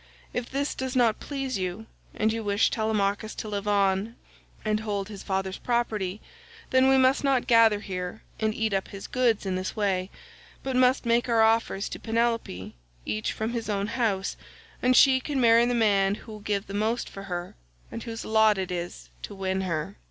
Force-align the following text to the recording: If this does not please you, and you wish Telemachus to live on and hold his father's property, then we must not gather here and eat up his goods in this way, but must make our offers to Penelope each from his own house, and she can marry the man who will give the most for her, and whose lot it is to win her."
If 0.33 0.49
this 0.49 0.73
does 0.73 0.95
not 0.95 1.19
please 1.19 1.59
you, 1.59 1.85
and 2.15 2.33
you 2.33 2.43
wish 2.43 2.71
Telemachus 2.71 3.35
to 3.35 3.47
live 3.47 3.67
on 3.67 4.15
and 4.65 4.79
hold 4.79 5.09
his 5.09 5.21
father's 5.21 5.59
property, 5.59 6.21
then 6.71 6.89
we 6.89 6.97
must 6.97 7.23
not 7.23 7.45
gather 7.45 7.81
here 7.81 8.23
and 8.39 8.51
eat 8.51 8.73
up 8.73 8.87
his 8.87 9.05
goods 9.05 9.45
in 9.45 9.53
this 9.53 9.75
way, 9.75 10.09
but 10.63 10.75
must 10.75 11.05
make 11.05 11.29
our 11.29 11.43
offers 11.43 11.87
to 11.89 11.99
Penelope 11.99 12.73
each 13.05 13.31
from 13.31 13.51
his 13.53 13.69
own 13.69 13.85
house, 13.85 14.37
and 14.81 14.95
she 14.95 15.19
can 15.19 15.39
marry 15.39 15.67
the 15.67 15.75
man 15.75 16.15
who 16.15 16.31
will 16.31 16.39
give 16.39 16.65
the 16.65 16.73
most 16.73 17.07
for 17.07 17.25
her, 17.25 17.55
and 17.91 18.01
whose 18.01 18.25
lot 18.25 18.57
it 18.57 18.71
is 18.71 19.09
to 19.21 19.35
win 19.35 19.61
her." 19.61 19.97